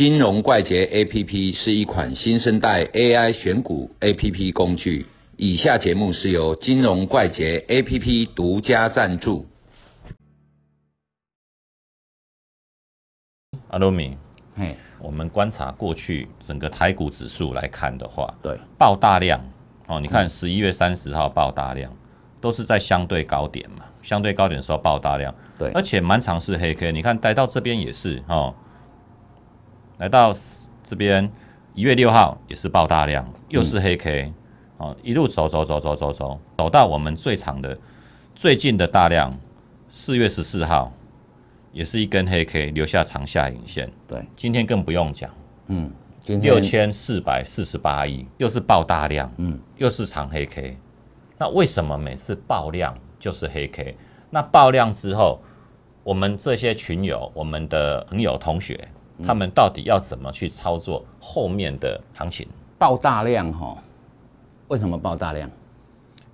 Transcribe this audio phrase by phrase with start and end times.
[0.00, 5.04] 金融怪杰 APP 是一款新生代 AI 选股 APP 工具。
[5.36, 9.46] 以下节目是由金融怪杰 APP 独家赞助。
[13.68, 14.16] 阿罗米，
[14.56, 19.38] 嘿，我们观察过去整个台股指数来看的话，对，爆大量。
[19.86, 21.94] 哦，你看十一月三十号爆大量，
[22.40, 25.70] 都是在相对高点嘛，相对高点的时候爆大量，对。
[25.72, 28.54] 而且蛮长是黑 K，你看待到这边也是哦，
[30.00, 30.32] 来到
[30.82, 31.30] 这边
[31.74, 34.32] 一月六号也是爆大量，又是黑 K，、
[34.78, 37.78] 哦，一路走走走走走走，走到我们最长的
[38.34, 39.38] 最近的大量，
[39.90, 40.90] 四月十四号
[41.70, 45.30] 也是一根黑 K 留下长下影线，对，今天更不用讲。
[45.66, 45.92] 嗯，
[46.24, 50.78] 六千四百四十八亿，又是爆大量，嗯，又是长黑 K。
[51.36, 53.94] 那为什么每次爆量就是黑 K？
[54.30, 55.42] 那爆量之后，
[56.02, 62.46] 我们这些群友、我们的朋友、同学，嗯他们到底要怎么去操作后面的行情？
[62.78, 63.76] 爆大量哈，
[64.68, 65.50] 为什么爆大量？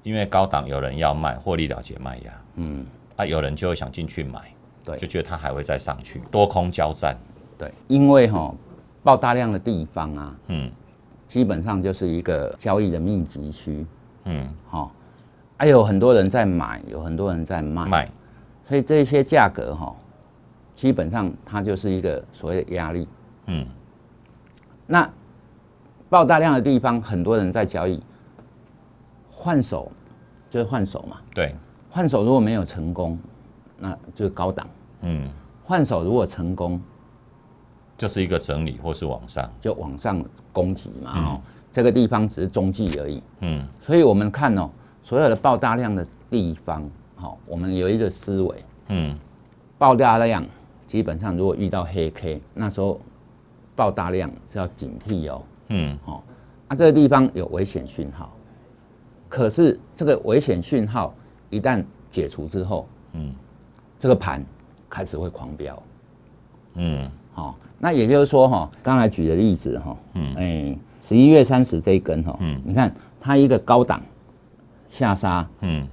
[0.03, 4.41] 因为高档有人要卖，获利了结卖压，嗯，啊，有人就会想进去买，
[4.85, 4.97] 对。
[4.99, 7.17] 就觉得它还会再上去，多空交战，
[7.59, 8.55] 对，因为哈
[9.03, 10.71] 爆大量的地方啊，嗯。
[11.29, 13.85] 基本上就是一个交易的密集区，
[14.27, 14.89] 嗯，哈，
[15.57, 18.09] 还有很多人在买，有很多人在卖，卖，
[18.69, 19.93] 所以这些价格哈，
[20.77, 23.09] 基本上它就是一个所谓的压力。
[23.47, 23.67] 嗯。
[24.87, 25.11] 那
[26.09, 28.01] 爆大量的地方，很多人在交易，
[29.33, 29.91] 换手
[30.49, 31.53] 就是换手嘛，对，
[31.91, 33.19] 换手如果没有成功，
[33.79, 34.65] 那就是高档；
[35.01, 35.29] 嗯，
[35.65, 36.81] 换手如果成功，
[37.97, 41.19] 就是一个整理或是往上，就往上攻击嘛。
[41.19, 41.41] 哦，
[41.73, 43.23] 这个地方只是中继而已。
[43.41, 43.67] 嗯。
[43.81, 44.71] 所以我们看哦，
[45.03, 49.19] 所有的爆大量的地方，好、我们有一个思维，嗯。
[49.79, 50.43] 爆大量
[50.87, 53.01] 基本上如果遇到黑 K，那时候
[53.75, 55.43] 爆大量是要警惕哦。
[55.69, 55.99] 嗯。
[56.05, 56.23] 哦，
[56.69, 58.33] 啊，这个地方有危险讯号，
[59.29, 61.15] 可是这个危险讯号
[61.51, 63.35] 一旦解除之后，嗯。
[63.99, 64.45] 这个盘
[64.89, 65.83] 开始会狂飙。
[66.75, 67.11] 嗯。
[67.35, 70.35] 哦，那也就是说哈、刚才举的例子哈、嗯。
[70.37, 72.61] 哎，十一月三十这一根哈、嗯。
[72.65, 74.01] 你看它一个高档
[74.89, 75.87] 下杀嗯，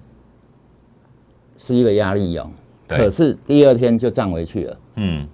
[1.58, 2.62] 是一个压力哦，对
[2.98, 5.28] 可是第二天就涨回去了，嗯。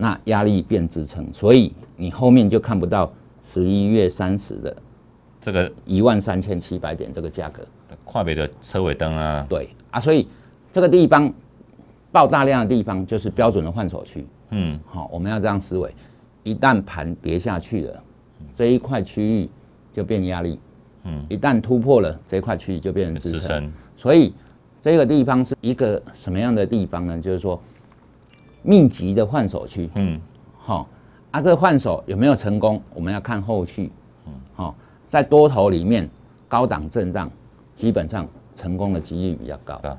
[0.00, 4.76] 那压力变支撑，所以你后面就看不到十一月三十的
[5.40, 7.62] 这个一万三千七百点这个价格。
[8.04, 9.68] 跨北的车尾灯啊，对。
[9.90, 10.28] 啊，所以
[10.70, 11.32] 这个地方
[12.12, 14.24] 爆大量的地方就是标准的换手区。
[14.50, 14.78] 嗯。
[14.86, 15.92] 好、我们要这样思维，
[16.44, 18.02] 一旦盘跌下去了，
[18.54, 19.50] 这一块区域
[19.92, 20.60] 就变压力，
[21.02, 23.32] 嗯，一旦突破了这一块区域就变成。
[23.32, 24.32] 支撑，所以
[24.80, 27.20] 这个地方是一个什么样的地方呢？
[27.20, 27.60] 就是说
[28.62, 29.88] 密集的换手区。
[29.94, 30.20] 嗯
[30.56, 30.88] 好、
[31.30, 32.80] 啊，这换手有没有成功？
[32.94, 33.90] 我们要看后续。
[34.26, 34.76] 嗯，好、
[35.08, 36.08] 在多头里面
[36.48, 37.30] 高档震荡，
[37.74, 39.74] 基本上成功的几率比较高。
[39.76, 39.96] 啊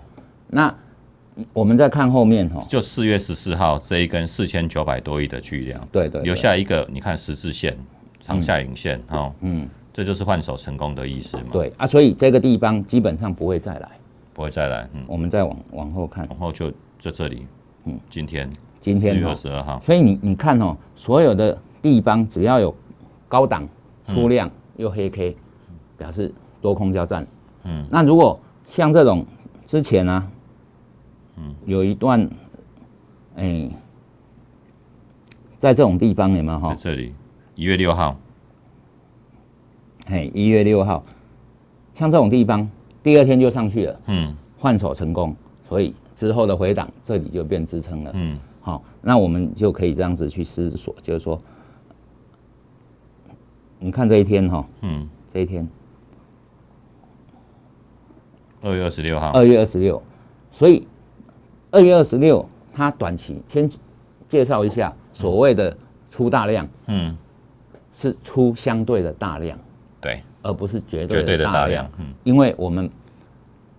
[0.51, 0.75] 那
[1.53, 7.77] 我们再看后面哈、就四月十四号这一根四千九百多亿的巨量，对对对留下一个你看十字线
[8.19, 13.89] 长下影线哦，嗯，这就是换手成功的意思嘛，，对啊，所以这个地方基本上不会再来。
[14.39, 17.45] 不会再来，嗯，我们再往往后看，往后就就这里，
[17.83, 22.73] 嗯，今天今天十二号，所以你你看哦，所有的地方只要有
[23.27, 23.67] 高档
[24.05, 25.35] 出量又黑 K，
[25.97, 27.27] 表示多空交战。
[27.65, 29.25] 嗯，那如果像这种
[29.65, 30.31] 之前呢、
[31.35, 32.29] 嗯，有一段，
[33.35, 33.69] 哎、
[35.57, 36.69] 在这种地方有没有哈？
[36.69, 37.13] 在这里
[37.55, 38.17] 一月六号，
[40.07, 41.03] 嘿，一月六号，
[41.93, 42.71] 像这种地方，
[43.01, 44.35] 第二天就上去了，嗯。
[44.57, 45.33] 换手成功，
[45.69, 48.11] 所以之后的回档这里就变支撑了。
[48.13, 48.37] 嗯。
[48.61, 51.41] 好，那我们就可以这样子去思索，就是说，
[53.79, 55.65] 你看这一天哈，嗯，这一天。
[58.61, 60.03] 二月二十六号，二月二十六，
[60.51, 60.85] 所以
[61.71, 63.69] 二月二十六它短期先
[64.27, 65.75] 介绍一下所谓的
[66.09, 67.17] 出大量嗯，
[67.93, 69.57] 是出相对的大量，
[70.01, 71.89] 对，而不是绝绝对对的大量
[72.23, 72.89] 因为我们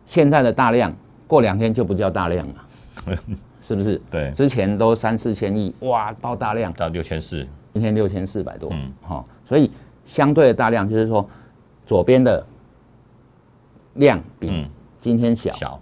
[0.04, 0.94] 现在的大量
[1.26, 2.54] 过两天就不叫大量了，
[3.62, 4.00] 是不是？
[4.10, 9.70] 对之前都三四千亿，哇，爆大量，到六千四，今天六千四百多，嗯好、所以
[10.04, 11.28] 相对的大量就是说，
[11.86, 12.44] 左边的
[13.94, 14.68] 量比嗯
[15.00, 15.80] 今天小，小，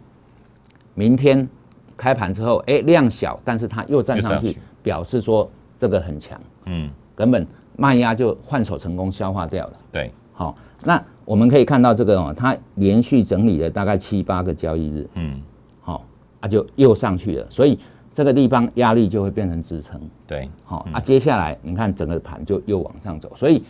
[0.95, 1.49] 明天
[1.97, 7.47] 开盘之后，哎，量小，但是它又站上去上去，表示说这个很强，嗯，根本
[7.77, 9.73] 卖压就换手成功消化掉了。
[9.91, 15.43] 对，好、那我们可以看到这个哦，它连续整理了大概七八个交易日，嗯。
[15.81, 16.05] 好、
[16.41, 17.79] 啊就又上去了，所以
[18.13, 20.01] 这个地方压力就会变成支撑。
[20.27, 23.65] 对，好、啊，接下来你看整个盘就又往上走，所以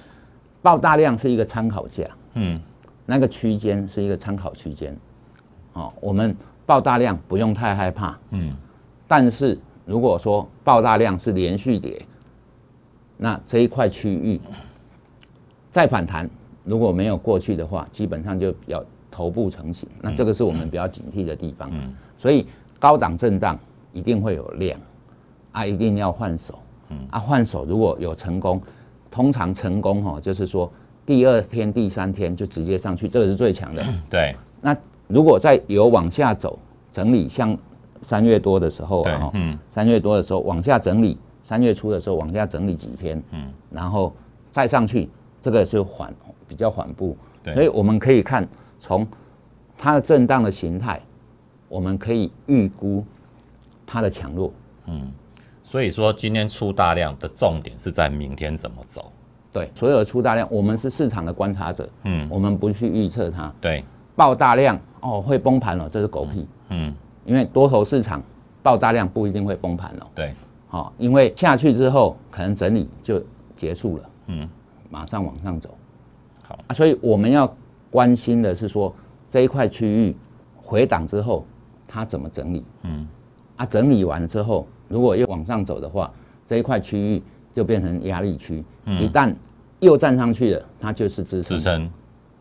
[0.61, 2.61] 爆大量是一个参考价，嗯，
[3.07, 4.97] 那个区间是一个参考区间。
[5.75, 8.53] 哦，我们爆大量不用太害怕，嗯，
[9.07, 12.05] 但是如果说爆大量是连续跌，
[13.17, 14.41] 那这一块区域
[15.71, 16.29] 再反弹，
[16.69, 21.71] 如果没有过去的话，基本上就要头部成型，那这个是我们比较警惕的地方。
[21.73, 21.95] 嗯。
[22.19, 22.47] 所以
[22.79, 23.59] 高档震荡
[23.93, 24.79] 一定会有量，
[25.53, 26.59] 啊，一定要换手，
[26.91, 26.99] 嗯。
[27.11, 28.61] 啊，换手如果有成功，
[29.11, 30.71] 通常成功哈，就是说
[31.07, 33.83] 第二天、第三天就直接上去，这个是最强的。
[34.11, 34.77] 对，那
[35.07, 36.59] 如果再有往下走
[36.93, 37.57] 整理，像
[38.03, 39.59] 三月多的时候啊，嗯。
[39.69, 44.13] 三月多的时候往下整理，三月初的时候往下整理几天，嗯，然后
[44.51, 45.09] 再上去，
[45.49, 46.13] 这个是缓
[46.47, 47.17] 比较缓步，
[47.55, 48.47] 所以我们可以看
[48.79, 49.07] 从
[49.79, 51.01] 它的震荡的形态，
[51.71, 53.03] 我们可以预估
[53.87, 54.53] 它的强弱。
[54.85, 55.11] 嗯
[55.63, 59.11] 所以说今天出大量的重点是在明天怎么走。
[59.51, 63.51] 对，所有的出大量，我们是市场的观察者，嗯，我们不去预测它。
[63.59, 63.83] 对，
[64.15, 66.95] 爆大量哦会崩盘了，这是狗屁，嗯，
[67.25, 68.23] 因为多头市场
[68.63, 70.07] 爆大量不一定会崩盘了。
[70.15, 70.35] 对，
[70.69, 73.23] 好、因为下去之后可能整理就
[73.57, 74.49] 结束了，嗯，
[74.91, 75.77] 马上往上走。
[76.43, 77.53] 好啊，所以我们要
[77.91, 78.95] 关心的是说
[79.29, 80.17] 这一块区域
[80.57, 81.47] 回档之后
[81.87, 83.07] 它怎么整理，嗯，
[83.57, 86.11] 啊，整理完之后如果又往上走的话，
[86.47, 87.23] 这一块区域
[87.55, 89.35] 就变成压力区，嗯一旦
[89.81, 91.91] 又站上去了，它就是支撑支，撑，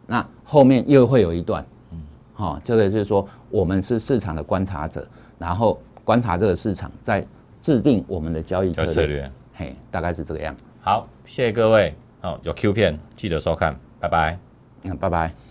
[0.06, 2.02] 那后面又会有一段，嗯，
[2.34, 5.06] 好、这个就是说我们是市场的观察者，
[5.38, 7.26] 然后观察这个市场，再
[7.62, 8.94] 制定我们的交易策略。
[8.94, 9.32] 策略。
[9.54, 10.56] 嘿，大概是这个样。
[10.80, 11.94] 好，谢谢各位。
[12.44, 14.40] 有 Q 片记得收看，拜拜。
[14.84, 15.47] 嗯拜拜。